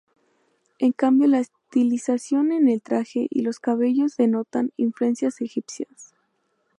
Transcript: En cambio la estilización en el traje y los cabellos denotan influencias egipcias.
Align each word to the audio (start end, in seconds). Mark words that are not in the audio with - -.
En 0.79 0.93
cambio 0.93 1.27
la 1.27 1.41
estilización 1.41 2.51
en 2.53 2.67
el 2.69 2.81
traje 2.81 3.27
y 3.29 3.43
los 3.43 3.59
cabellos 3.59 4.17
denotan 4.17 4.71
influencias 4.75 5.41
egipcias. 5.41 6.15